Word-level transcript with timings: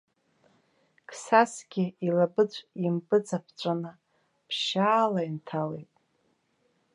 Қсасгьы 1.07 1.85
илабыҵә 2.07 2.59
импыҵанҵәаны 2.85 3.91
ԥшьаала 4.47 5.21
инҭалеит. 5.29 5.91